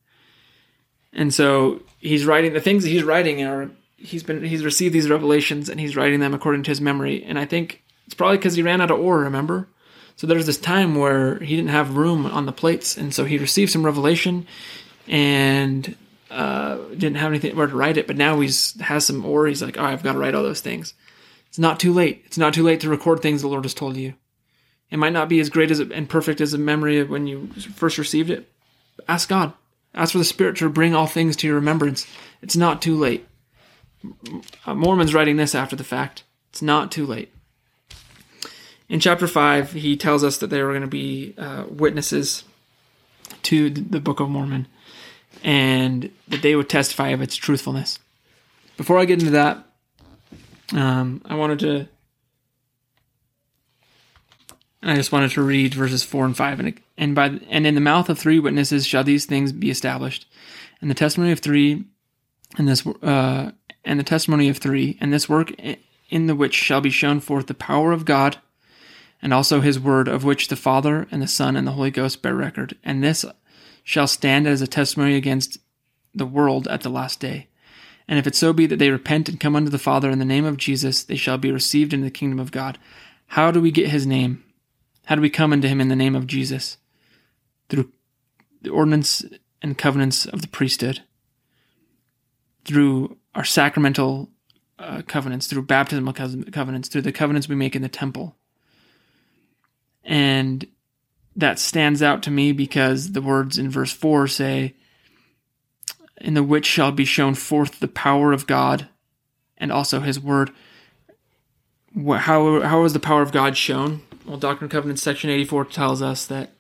And 1.17 1.35
so 1.35 1.83
he's 1.99 2.25
writing, 2.25 2.53
the 2.53 2.61
things 2.61 2.85
that 2.85 2.91
he's 2.91 3.03
writing 3.03 3.43
are, 3.43 3.71
he's 3.97 4.23
been, 4.23 4.45
he's 4.45 4.65
received 4.65 4.95
these 4.95 5.11
revelations 5.11 5.69
and 5.69 5.81
he's 5.81 5.97
writing 5.97 6.21
them 6.21 6.35
according 6.35 6.63
to 6.65 6.71
his 6.71 6.81
memory. 6.81 7.25
And 7.25 7.39
I 7.39 7.47
think 7.47 7.83
it's 8.05 8.15
probably 8.15 8.37
because 8.37 8.55
he 8.55 8.63
ran 8.63 8.81
out 8.81 8.93
of 8.93 9.01
ore, 9.01 9.21
remember? 9.21 9.67
So 10.17 10.27
there's 10.27 10.47
this 10.47 10.59
time 10.59 10.95
where 10.95 11.39
he 11.41 11.57
didn't 11.57 11.71
have 11.71 11.97
room 11.97 12.25
on 12.25 12.47
the 12.47 12.53
plates, 12.53 12.97
and 12.97 13.13
so 13.13 13.25
he 13.25 13.37
received 13.37 13.71
some 13.71 13.85
revelation 13.85 14.47
and 15.07 15.95
uh, 16.31 16.77
didn't 16.91 17.17
have 17.17 17.31
anything 17.31 17.55
where 17.55 17.67
to 17.67 17.77
write 17.77 17.99
it. 17.99 18.07
But 18.07 18.17
now 18.17 18.41
he's 18.41 18.81
has 18.81 19.05
some 19.05 19.25
ore. 19.27 19.47
He's 19.47 19.63
like, 19.63 19.77
oh, 19.77 19.85
I've 19.85 20.03
got 20.03 20.15
to 20.15 20.19
write 20.19 20.35
all 20.35 20.43
those 20.43 20.63
things. 20.63 20.95
It's 21.49 21.59
not 21.59 21.79
too 21.79 21.93
late. 21.93 22.23
It's 22.25 22.39
not 22.39 22.55
too 22.55 22.63
late 22.63 22.81
to 22.81 22.89
record 22.89 23.21
things 23.21 23.43
the 23.43 23.49
Lord 23.49 23.65
has 23.65 23.75
told 23.75 23.97
you. 23.97 24.15
It 24.91 24.99
might 24.99 25.13
not 25.13 25.29
be 25.29 25.41
as 25.41 25.51
great 25.51 25.71
as 25.71 25.81
and 25.81 26.09
perfect 26.09 26.41
as 26.41 26.55
a 26.55 26.59
memory 26.59 26.99
of 26.99 27.11
when 27.11 27.27
you 27.27 27.49
first 27.75 27.99
received 27.99 28.31
it. 28.31 28.51
Ask 29.07 29.29
God. 29.29 29.53
Ask 29.97 30.13
for 30.13 30.19
the 30.19 30.25
Spirit 30.25 30.57
to 30.59 30.69
bring 30.69 30.95
all 30.95 31.07
things 31.07 31.37
to 31.37 31.47
your 31.47 31.57
remembrance. 31.57 32.07
It's 32.43 32.57
not 32.57 32.83
too 32.83 32.97
late. 32.97 33.27
Mormon's 34.67 35.15
writing 35.15 35.37
this 35.37 35.55
after 35.55 35.75
the 35.75 35.85
fact. 35.85 36.23
It's 36.51 36.63
not 36.63 36.93
too 36.93 37.07
late 37.07 37.33
in 38.89 39.01
chapter 39.01 39.27
5, 39.27 39.73
he 39.73 39.97
tells 39.97 40.23
us 40.23 40.39
that 40.39 40.49
they 40.49 40.63
were 40.63 40.71
going 40.71 40.83
to 40.83 40.87
be 40.87 41.35
uh, 41.37 41.65
witnesses 41.69 42.45
to 43.43 43.71
the 43.71 44.01
Book 44.01 44.21
of 44.21 44.29
Mormon 44.29 44.69
and 45.43 46.11
that 46.29 46.43
they 46.43 46.55
would 46.55 46.69
testify 46.69 47.09
of 47.09 47.21
its 47.21 47.37
truthfulness. 47.37 47.99
Before 48.77 48.99
I 48.99 49.05
get 49.05 49.19
into 49.21 49.33
that, 49.33 49.65
um, 50.73 51.23
I 51.25 51.35
wanted 51.35 51.59
to. 51.61 51.89
I 54.87 54.95
just 54.95 55.11
wanted 55.11 55.33
to 55.33 55.43
read 55.43 55.75
verses 55.75 56.05
four 56.05 56.25
and 56.25 56.37
five, 56.37 56.61
and 56.61 56.81
and 56.97 57.15
by 57.15 57.41
and 57.49 57.67
in 57.67 57.75
the 57.75 57.81
mouth 57.81 58.09
of 58.09 58.19
three 58.19 58.39
witnesses 58.39 58.87
shall 58.87 59.03
these 59.03 59.27
things 59.27 59.53
be 59.53 59.71
established, 59.71 60.27
and 60.81 60.89
the 60.89 60.95
testimony 60.95 61.33
of 61.33 61.41
three, 61.41 61.85
and 62.57 62.69
this 62.69 62.87
uh, 62.87 63.51
and 63.85 63.99
the 63.99 64.05
testimony 64.05 64.49
of 64.49 64.59
three, 64.59 64.97
and 65.01 65.13
this 65.13 65.29
work 65.29 65.53
in 66.09 66.27
the 66.27 66.37
which 66.37 66.55
shall 66.55 66.81
be 66.81 66.91
shown 66.91 67.19
forth 67.19 67.49
the 67.49 67.55
power 67.55 67.91
of 67.91 68.05
God, 68.05 68.39
and 69.21 69.35
also 69.35 69.61
His 69.61 69.81
word, 69.81 70.07
of 70.07 70.25
which 70.25 70.49
the 70.49 70.57
Father 70.57 71.09
and 71.11 71.21
the 71.21 71.27
Son 71.27 71.57
and 71.57 71.67
the 71.67 71.73
Holy 71.73 71.91
Ghost 71.91 72.23
bear 72.23 72.35
record, 72.35 72.77
and 72.85 73.03
this 73.03 73.25
shall 73.83 74.07
stand 74.07 74.47
as 74.47 74.63
a 74.63 74.69
testimony 74.69 75.17
against 75.17 75.59
the 76.15 76.27
world 76.27 76.69
at 76.69 76.83
the 76.83 76.89
last 76.89 77.19
day. 77.19 77.49
And 78.09 78.21
if 78.21 78.27
it 78.27 78.37
so 78.37 78.53
be 78.53 78.67
that 78.67 78.79
they 78.79 78.91
repent 78.91 79.29
and 79.29 79.41
come 79.41 79.57
unto 79.57 79.71
the 79.71 79.79
Father 79.79 80.11
in 80.11 80.21
the 80.21 80.25
name 80.25 80.45
of 80.45 80.57
Jesus, 80.57 81.03
they 81.03 81.17
shall 81.17 81.39
be 81.39 81.51
received 81.51 81.93
into 81.93 82.05
the 82.05 82.11
kingdom 82.11 82.39
of 82.39 82.53
God. 82.53 82.79
How 83.29 83.51
do 83.51 83.61
we 83.61 83.73
get 83.73 83.91
his 83.91 84.07
name? 84.07 84.45
How 85.07 85.15
do 85.15 85.21
we 85.21 85.31
come 85.31 85.53
unto 85.53 85.69
him 85.69 85.81
in 85.81 85.89
the 85.89 85.97
name 85.97 86.17
of 86.17 86.27
Jesus? 86.27 86.79
Through 87.69 87.93
the 88.63 88.71
ordinance 88.71 89.25
and 89.63 89.79
covenants 89.79 90.27
of 90.27 90.43
the 90.43 90.49
priesthood, 90.49 91.03
through 92.65 93.17
our 93.35 93.45
sacramental 93.45 94.31
uh, 94.81 95.03
covenants, 95.07 95.47
through 95.47 95.63
baptismal 95.63 96.13
covenants, 96.13 96.89
through 96.89 97.03
the 97.03 97.13
covenants 97.13 97.49
we 97.49 97.55
make 97.55 97.77
in 97.77 97.83
the 97.83 97.89
temple. 97.89 98.35
And 100.05 100.67
that 101.37 101.61
stands 101.61 102.03
out 102.03 102.23
to 102.25 102.31
me 102.33 102.51
because 102.51 103.13
the 103.13 103.23
words 103.23 103.59
in 103.59 103.71
verse 103.71 103.93
4 103.93 104.27
say, 104.27 104.75
in 106.21 106.35
the 106.35 106.43
which 106.43 106.67
shall 106.67 106.91
be 106.91 107.05
shown 107.05 107.35
forth 107.35 107.79
the 107.79 107.89
power 107.89 108.33
of 108.33 108.49
God 108.49 108.89
and 109.57 109.71
also 109.71 110.01
his 110.01 110.19
word. 110.19 110.51
How, 111.97 112.61
how 112.63 112.85
is 112.85 112.93
the 112.93 112.99
power 112.99 113.23
of 113.23 113.31
God 113.31 113.57
shown? 113.57 114.03
Well, 114.27 114.39
Doctrine 114.39 114.67
and 114.67 114.73
Covenants 114.73 115.03
section 115.03 115.31
84 115.31 115.67
tells 115.67 116.03
us 116.03 116.27
that 116.27 116.51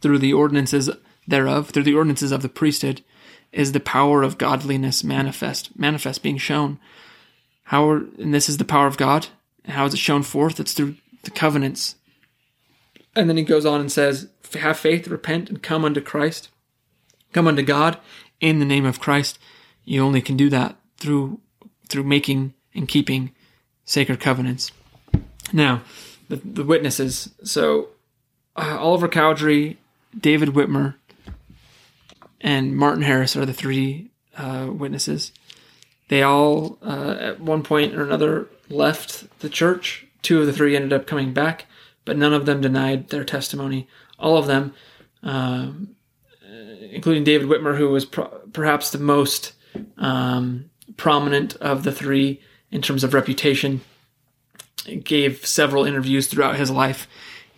through 0.00 0.18
the 0.18 0.32
ordinances 0.32 0.90
thereof, 1.26 1.70
through 1.70 1.84
the 1.84 1.94
ordinances 1.94 2.32
of 2.32 2.42
the 2.42 2.48
priesthood, 2.48 3.02
is 3.52 3.72
the 3.72 3.80
power 3.80 4.22
of 4.22 4.36
godliness 4.36 5.04
manifest, 5.04 5.78
manifest 5.78 6.22
being 6.22 6.38
shown. 6.38 6.78
How 7.64 7.88
are, 7.88 7.98
and 8.18 8.34
this 8.34 8.48
is 8.48 8.56
the 8.56 8.64
power 8.64 8.86
of 8.86 8.96
God. 8.96 9.28
And 9.64 9.74
how 9.74 9.86
is 9.86 9.94
it 9.94 9.98
shown 9.98 10.22
forth? 10.22 10.58
It's 10.58 10.72
through 10.72 10.96
the 11.22 11.30
covenants. 11.30 11.94
And 13.14 13.28
then 13.28 13.36
he 13.36 13.44
goes 13.44 13.64
on 13.64 13.80
and 13.80 13.92
says, 13.92 14.28
Have 14.54 14.78
faith, 14.78 15.06
repent, 15.08 15.48
and 15.48 15.62
come 15.62 15.84
unto 15.84 16.00
Christ. 16.00 16.48
Come 17.32 17.46
unto 17.46 17.62
God, 17.62 17.98
in 18.40 18.58
the 18.58 18.64
name 18.64 18.84
of 18.84 19.00
Christ. 19.00 19.38
You 19.84 20.02
only 20.02 20.22
can 20.22 20.36
do 20.36 20.48
that 20.50 20.76
through 20.98 21.40
through 21.88 22.04
making 22.04 22.54
and 22.74 22.86
keeping 22.86 23.34
sacred 23.84 24.20
covenants. 24.20 24.72
Now, 25.52 25.82
the, 26.28 26.36
the 26.36 26.64
witnesses. 26.64 27.30
So, 27.42 27.88
uh, 28.56 28.76
Oliver 28.78 29.08
Cowdery, 29.08 29.78
David 30.18 30.50
Whitmer, 30.50 30.94
and 32.40 32.76
Martin 32.76 33.02
Harris 33.02 33.36
are 33.36 33.46
the 33.46 33.52
three 33.52 34.10
uh, 34.36 34.68
witnesses. 34.70 35.32
They 36.08 36.22
all, 36.22 36.78
uh, 36.82 37.16
at 37.18 37.40
one 37.40 37.62
point 37.62 37.94
or 37.94 38.02
another, 38.02 38.48
left 38.68 39.40
the 39.40 39.48
church. 39.48 40.06
Two 40.22 40.40
of 40.40 40.46
the 40.46 40.52
three 40.52 40.74
ended 40.74 40.92
up 40.92 41.06
coming 41.06 41.32
back, 41.32 41.66
but 42.04 42.16
none 42.16 42.32
of 42.32 42.46
them 42.46 42.60
denied 42.60 43.08
their 43.08 43.24
testimony. 43.24 43.86
All 44.18 44.36
of 44.36 44.46
them 44.46 44.74
um, 45.22 45.96
including 46.90 47.24
David 47.24 47.48
Whitmer, 47.48 47.76
who 47.76 47.88
was 47.88 48.04
pro- 48.04 48.28
perhaps 48.52 48.90
the 48.90 48.98
most 48.98 49.52
um, 49.96 50.70
prominent 50.96 51.56
of 51.56 51.82
the 51.84 51.92
three 51.92 52.40
in 52.70 52.82
terms 52.82 53.04
of 53.04 53.14
reputation, 53.14 53.80
gave 55.04 55.46
several 55.46 55.84
interviews 55.84 56.28
throughout 56.28 56.56
his 56.56 56.70
life, 56.70 57.08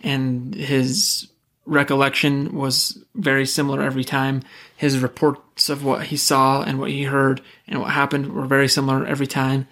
and 0.03 0.53
his 0.55 1.27
recollection 1.65 2.55
was 2.55 3.03
very 3.15 3.45
similar 3.45 3.81
every 3.81 4.03
time. 4.03 4.41
His 4.75 4.99
reports 4.99 5.69
of 5.69 5.83
what 5.83 6.07
he 6.07 6.17
saw 6.17 6.63
and 6.63 6.79
what 6.79 6.89
he 6.89 7.03
heard 7.03 7.41
and 7.67 7.79
what 7.79 7.91
happened 7.91 8.33
were 8.33 8.45
very 8.45 8.67
similar 8.67 9.05
every 9.05 9.27
time. 9.27 9.67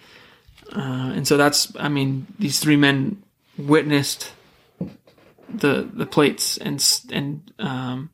Uh, 0.72 1.12
and 1.16 1.28
so 1.28 1.36
that's, 1.36 1.76
I 1.80 1.90
mean, 1.90 2.28
these 2.38 2.60
three 2.60 2.76
men 2.76 3.22
witnessed 3.58 4.32
the 5.52 5.90
the 5.92 6.06
plates 6.06 6.58
and 6.58 6.84
and 7.12 7.52
um, 7.58 8.12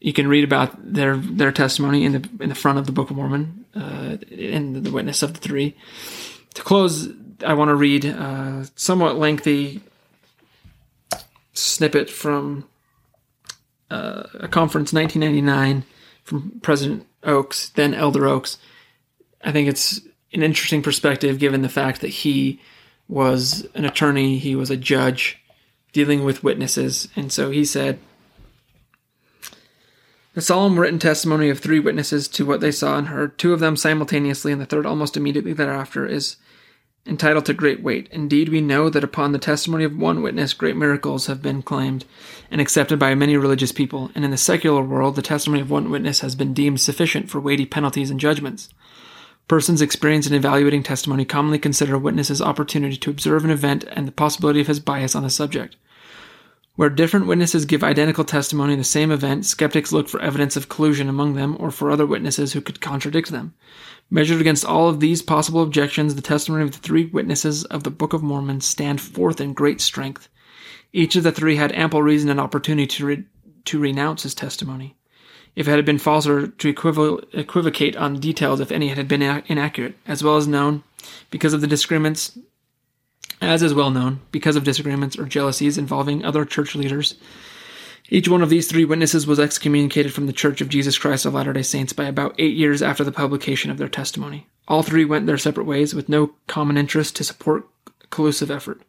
you 0.00 0.12
can 0.12 0.28
read 0.28 0.44
about 0.44 0.76
their 0.92 1.16
their 1.16 1.52
testimony 1.52 2.04
in 2.04 2.12
the 2.12 2.28
in 2.40 2.48
the 2.48 2.54
front 2.54 2.78
of 2.78 2.86
the 2.86 2.92
Book 2.92 3.10
of 3.10 3.16
Mormon, 3.16 3.64
uh, 3.74 4.16
in 4.30 4.82
the 4.82 4.90
witness 4.90 5.22
of 5.22 5.34
the 5.34 5.40
three. 5.40 5.76
To 6.54 6.62
close, 6.62 7.08
I 7.44 7.54
want 7.54 7.68
to 7.68 7.74
read 7.74 8.04
a 8.04 8.68
somewhat 8.74 9.16
lengthy 9.16 9.82
snippet 11.52 12.10
from 12.10 12.68
uh, 13.90 14.24
a 14.34 14.48
conference 14.48 14.92
1999 14.92 15.84
from 16.24 16.60
President 16.62 17.06
Oaks, 17.22 17.70
then 17.70 17.94
Elder 17.94 18.26
Oaks. 18.26 18.58
I 19.42 19.52
think 19.52 19.68
it's 19.68 20.00
an 20.32 20.42
interesting 20.42 20.82
perspective 20.82 21.38
given 21.38 21.62
the 21.62 21.68
fact 21.68 22.00
that 22.00 22.08
he 22.08 22.60
was 23.08 23.66
an 23.74 23.84
attorney, 23.84 24.38
he 24.38 24.54
was 24.54 24.70
a 24.70 24.76
judge 24.76 25.38
dealing 25.92 26.24
with 26.24 26.44
witnesses, 26.44 27.08
and 27.16 27.32
so 27.32 27.50
he 27.50 27.64
said 27.64 27.98
the 30.34 30.42
solemn 30.42 30.78
written 30.78 30.98
testimony 30.98 31.48
of 31.48 31.58
three 31.58 31.80
witnesses 31.80 32.28
to 32.28 32.44
what 32.44 32.60
they 32.60 32.70
saw 32.70 32.98
and 32.98 33.08
heard, 33.08 33.38
two 33.38 33.52
of 33.52 33.60
them 33.60 33.76
simultaneously 33.76 34.52
and 34.52 34.60
the 34.60 34.66
third 34.66 34.86
almost 34.86 35.16
immediately 35.16 35.52
thereafter, 35.52 36.06
is 36.06 36.36
entitled 37.06 37.46
to 37.46 37.54
great 37.54 37.82
weight. 37.82 38.08
Indeed, 38.10 38.48
we 38.48 38.60
know 38.60 38.90
that 38.90 39.04
upon 39.04 39.32
the 39.32 39.38
testimony 39.38 39.84
of 39.84 39.96
one 39.96 40.22
witness, 40.22 40.52
great 40.52 40.76
miracles 40.76 41.26
have 41.26 41.40
been 41.40 41.62
claimed 41.62 42.04
and 42.50 42.60
accepted 42.60 42.98
by 42.98 43.14
many 43.14 43.36
religious 43.36 43.72
people, 43.72 44.10
and 44.14 44.24
in 44.24 44.30
the 44.30 44.36
secular 44.36 44.82
world, 44.82 45.16
the 45.16 45.22
testimony 45.22 45.62
of 45.62 45.70
one 45.70 45.90
witness 45.90 46.20
has 46.20 46.34
been 46.34 46.54
deemed 46.54 46.80
sufficient 46.80 47.30
for 47.30 47.40
weighty 47.40 47.66
penalties 47.66 48.10
and 48.10 48.20
judgments. 48.20 48.68
Persons 49.48 49.80
experienced 49.80 50.28
in 50.28 50.34
evaluating 50.34 50.82
testimony 50.82 51.24
commonly 51.24 51.58
consider 51.58 51.94
a 51.94 51.98
witness's 51.98 52.42
opportunity 52.42 52.98
to 52.98 53.10
observe 53.10 53.44
an 53.44 53.50
event 53.50 53.84
and 53.92 54.06
the 54.06 54.12
possibility 54.12 54.60
of 54.60 54.66
his 54.66 54.78
bias 54.78 55.14
on 55.14 55.22
the 55.22 55.30
subject. 55.30 55.76
Where 56.76 56.90
different 56.90 57.26
witnesses 57.26 57.64
give 57.64 57.82
identical 57.82 58.24
testimony 58.24 58.74
in 58.74 58.78
the 58.78 58.84
same 58.84 59.10
event, 59.10 59.46
skeptics 59.46 59.90
look 59.90 60.08
for 60.08 60.20
evidence 60.20 60.54
of 60.54 60.68
collusion 60.68 61.08
among 61.08 61.34
them 61.34 61.56
or 61.58 61.70
for 61.70 61.90
other 61.90 62.06
witnesses 62.06 62.52
who 62.52 62.60
could 62.60 62.80
contradict 62.80 63.30
them. 63.30 63.54
Measured 64.10 64.40
against 64.40 64.64
all 64.64 64.88
of 64.88 65.00
these 65.00 65.20
possible 65.20 65.62
objections, 65.62 66.14
the 66.14 66.22
testimony 66.22 66.64
of 66.64 66.72
the 66.72 66.78
three 66.78 67.06
witnesses 67.06 67.64
of 67.64 67.84
the 67.84 67.90
Book 67.90 68.12
of 68.12 68.22
Mormon 68.22 68.60
stand 68.60 69.00
forth 69.00 69.40
in 69.40 69.52
great 69.52 69.80
strength. 69.80 70.28
Each 70.92 71.14
of 71.16 71.24
the 71.24 71.32
three 71.32 71.56
had 71.56 71.72
ample 71.72 72.02
reason 72.02 72.30
and 72.30 72.40
opportunity 72.40 72.86
to, 72.86 73.06
re- 73.06 73.24
to 73.66 73.78
renounce 73.78 74.22
his 74.22 74.34
testimony. 74.34 74.96
If 75.54 75.68
it 75.68 75.72
had 75.72 75.84
been 75.84 75.98
false 75.98 76.26
or 76.26 76.46
to 76.46 76.72
equiv- 76.72 77.34
equivocate 77.34 77.96
on 77.96 78.20
details 78.20 78.60
if 78.60 78.72
any 78.72 78.90
it 78.90 78.96
had 78.96 79.08
been 79.08 79.22
inaccurate, 79.22 79.96
as 80.06 80.22
well 80.22 80.36
as 80.36 80.46
known, 80.46 80.84
because 81.30 81.52
of 81.52 81.60
the 81.60 81.66
disagreements 81.66 82.38
as 83.40 83.62
is 83.62 83.74
well 83.74 83.90
known, 83.90 84.20
because 84.32 84.56
of 84.56 84.64
disagreements 84.64 85.18
or 85.18 85.24
jealousies 85.24 85.78
involving 85.78 86.24
other 86.24 86.44
church 86.44 86.74
leaders. 86.74 87.14
Each 88.10 88.28
one 88.28 88.40
of 88.40 88.48
these 88.48 88.66
three 88.66 88.86
witnesses 88.86 89.26
was 89.26 89.38
excommunicated 89.38 90.14
from 90.14 90.26
the 90.26 90.32
Church 90.32 90.62
of 90.62 90.70
Jesus 90.70 90.96
Christ 90.96 91.26
of 91.26 91.34
Latter 91.34 91.52
day 91.52 91.62
Saints 91.62 91.92
by 91.92 92.04
about 92.04 92.34
eight 92.38 92.56
years 92.56 92.82
after 92.82 93.04
the 93.04 93.12
publication 93.12 93.70
of 93.70 93.76
their 93.76 93.88
testimony. 93.88 94.46
All 94.66 94.82
three 94.82 95.04
went 95.04 95.26
their 95.26 95.36
separate 95.36 95.66
ways 95.66 95.94
with 95.94 96.08
no 96.08 96.32
common 96.46 96.78
interest 96.78 97.16
to 97.16 97.24
support 97.24 97.68
collusive 98.08 98.50
effort. 98.50 98.80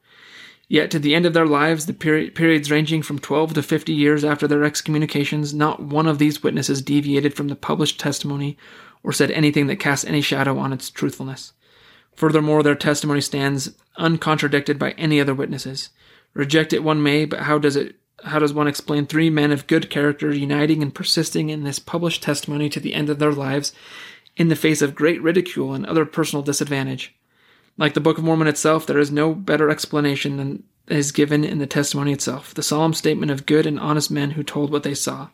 Yet, 0.69 0.89
to 0.91 0.99
the 0.99 1.15
end 1.15 1.25
of 1.25 1.33
their 1.33 1.47
lives, 1.47 1.85
the 1.85 1.93
peri- 1.93 2.29
periods 2.29 2.71
ranging 2.71 3.01
from 3.01 3.19
12 3.19 3.55
to 3.55 3.63
50 3.63 3.91
years 3.91 4.23
after 4.23 4.47
their 4.47 4.63
excommunications, 4.63 5.53
not 5.53 5.81
one 5.81 6.07
of 6.07 6.19
these 6.19 6.43
witnesses 6.43 6.81
deviated 6.81 7.33
from 7.33 7.47
the 7.49 7.55
published 7.55 7.99
testimony 7.99 8.57
or 9.03 9.11
said 9.11 9.31
anything 9.31 9.67
that 9.67 9.77
cast 9.77 10.07
any 10.07 10.21
shadow 10.21 10.57
on 10.59 10.71
its 10.71 10.89
truthfulness. 10.89 11.53
Furthermore, 12.15 12.63
their 12.63 12.75
testimony 12.75 13.19
stands 13.19 13.71
uncontradicted 13.97 14.77
by 14.77 14.91
any 14.91 15.19
other 15.19 15.33
witnesses. 15.33 15.89
Reject 16.33 16.71
it 16.71 16.83
one 16.83 17.01
may, 17.01 17.25
but 17.25 17.41
how 17.41 17.57
does 17.57 17.75
it 17.75 17.95
how 18.25 18.39
does 18.39 18.53
one 18.53 18.67
explain 18.67 19.05
three 19.05 19.29
men 19.29 19.51
of 19.51 19.67
good 19.67 19.89
character 19.89 20.33
uniting 20.33 20.81
and 20.81 20.93
persisting 20.93 21.49
in 21.49 21.63
this 21.63 21.79
published 21.79 22.23
testimony 22.23 22.69
to 22.69 22.79
the 22.79 22.93
end 22.93 23.09
of 23.09 23.19
their 23.19 23.31
lives 23.31 23.73
in 24.37 24.47
the 24.47 24.55
face 24.55 24.81
of 24.81 24.95
great 24.95 25.21
ridicule 25.21 25.73
and 25.73 25.85
other 25.85 26.05
personal 26.05 26.43
disadvantage? 26.43 27.15
Like 27.77 27.93
the 27.93 28.01
Book 28.01 28.17
of 28.17 28.23
Mormon 28.23 28.47
itself, 28.47 28.85
there 28.85 28.99
is 28.99 29.11
no 29.11 29.33
better 29.33 29.69
explanation 29.69 30.37
than 30.37 30.63
is 30.87 31.11
given 31.11 31.43
in 31.43 31.59
the 31.59 31.67
testimony 31.67 32.11
itself, 32.11 32.53
the 32.53 32.63
solemn 32.63 32.93
statement 32.93 33.31
of 33.31 33.45
good 33.45 33.65
and 33.65 33.79
honest 33.79 34.09
men 34.09 34.31
who 34.31 34.43
told 34.43 34.71
what 34.71 34.83
they 34.83 34.95
saw. 34.95 35.29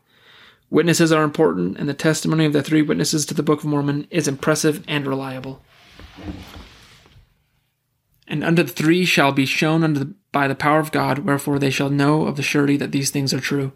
Witnesses 0.70 1.12
are 1.12 1.24
important, 1.24 1.77
and 1.77 1.88
the 1.88 1.94
testimony 1.94 2.46
of 2.46 2.54
the 2.54 2.63
three 2.63 2.82
witnesses 2.82 3.25
to 3.25 3.34
the 3.34 3.44
Book 3.44 3.60
of 3.60 3.65
Mormon 3.65 4.08
is 4.10 4.27
impressive 4.27 4.84
and 4.88 5.06
reliable. 5.06 5.62
And 8.27 8.44
unto 8.44 8.63
the 8.63 8.72
three 8.72 9.06
shall 9.06 9.32
be 9.32 9.46
shown 9.46 9.84
unto 9.84 10.00
the, 10.00 10.13
by 10.36 10.50
the 10.50 10.54
power 10.54 10.80
of 10.82 10.92
God, 10.92 11.20
wherefore 11.20 11.60
they 11.60 11.70
shall 11.70 11.89
know 11.89 12.27
of 12.27 12.36
the 12.36 12.44
surety 12.44 12.75
that 12.75 12.92
these 12.92 13.10
things 13.10 13.34
are 13.34 13.39
true. 13.39 13.72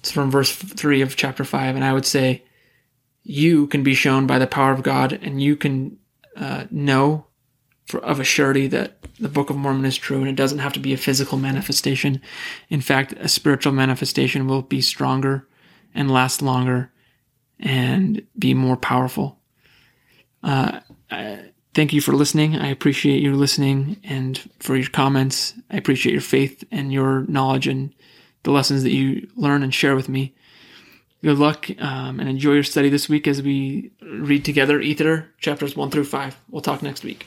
It's 0.00 0.10
from 0.10 0.28
verse 0.28 0.50
3 0.50 1.00
of 1.00 1.14
chapter 1.14 1.44
5. 1.44 1.76
And 1.76 1.84
I 1.84 1.92
would 1.92 2.04
say, 2.04 2.42
you 3.22 3.68
can 3.68 3.84
be 3.84 3.94
shown 3.94 4.26
by 4.26 4.40
the 4.40 4.48
power 4.48 4.72
of 4.72 4.82
God, 4.82 5.12
and 5.12 5.40
you 5.40 5.54
can 5.54 5.96
uh, 6.34 6.64
know 6.72 7.26
for, 7.86 8.00
of 8.04 8.18
a 8.18 8.24
surety 8.24 8.66
that 8.66 9.00
the 9.20 9.28
Book 9.28 9.48
of 9.48 9.54
Mormon 9.54 9.84
is 9.84 9.96
true, 9.96 10.18
and 10.18 10.28
it 10.28 10.34
doesn't 10.34 10.58
have 10.58 10.72
to 10.72 10.80
be 10.80 10.92
a 10.92 10.96
physical 10.96 11.38
manifestation. 11.38 12.20
In 12.68 12.80
fact, 12.80 13.14
a 13.20 13.28
spiritual 13.28 13.72
manifestation 13.72 14.48
will 14.48 14.62
be 14.62 14.80
stronger 14.80 15.46
and 15.94 16.10
last 16.10 16.42
longer 16.42 16.90
and 17.60 18.26
be 18.36 18.54
more 18.54 18.76
powerful. 18.76 19.38
Uh, 20.42 20.80
I, 21.12 21.52
thank 21.74 21.92
you 21.92 22.00
for 22.00 22.12
listening. 22.12 22.56
I 22.56 22.68
appreciate 22.68 23.22
you 23.22 23.34
listening 23.34 23.96
and 24.04 24.38
for 24.58 24.76
your 24.76 24.90
comments. 24.90 25.54
I 25.70 25.76
appreciate 25.76 26.12
your 26.12 26.20
faith 26.20 26.64
and 26.70 26.92
your 26.92 27.22
knowledge 27.22 27.66
and 27.66 27.94
the 28.42 28.50
lessons 28.50 28.82
that 28.82 28.92
you 28.92 29.28
learn 29.36 29.62
and 29.62 29.74
share 29.74 29.96
with 29.96 30.08
me. 30.08 30.34
Good 31.22 31.38
luck 31.38 31.68
um, 31.78 32.18
and 32.18 32.28
enjoy 32.28 32.52
your 32.54 32.62
study 32.62 32.88
this 32.88 33.08
week 33.08 33.28
as 33.28 33.42
we 33.42 33.90
read 34.00 34.44
together 34.44 34.80
Ether 34.80 35.28
chapters 35.38 35.76
1 35.76 35.90
through 35.90 36.04
5. 36.04 36.36
We'll 36.50 36.62
talk 36.62 36.82
next 36.82 37.04
week. 37.04 37.26